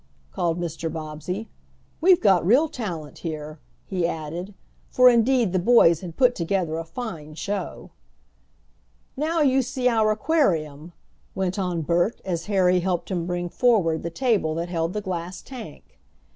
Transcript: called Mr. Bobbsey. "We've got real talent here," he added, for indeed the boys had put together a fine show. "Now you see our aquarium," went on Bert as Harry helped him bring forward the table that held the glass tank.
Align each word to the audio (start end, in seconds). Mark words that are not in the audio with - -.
called 0.31 0.59
Mr. 0.59 0.91
Bobbsey. 0.91 1.47
"We've 2.01 2.19
got 2.19 2.43
real 2.43 2.67
talent 2.69 3.19
here," 3.19 3.59
he 3.85 4.07
added, 4.07 4.55
for 4.89 5.11
indeed 5.11 5.53
the 5.53 5.59
boys 5.59 5.99
had 6.01 6.17
put 6.17 6.33
together 6.33 6.79
a 6.79 6.83
fine 6.83 7.35
show. 7.35 7.91
"Now 9.15 9.41
you 9.41 9.61
see 9.61 9.87
our 9.87 10.09
aquarium," 10.09 10.93
went 11.35 11.59
on 11.59 11.83
Bert 11.83 12.19
as 12.25 12.47
Harry 12.47 12.79
helped 12.79 13.11
him 13.11 13.27
bring 13.27 13.47
forward 13.47 14.01
the 14.01 14.09
table 14.09 14.55
that 14.55 14.69
held 14.69 14.93
the 14.93 15.01
glass 15.01 15.39
tank. 15.43 15.99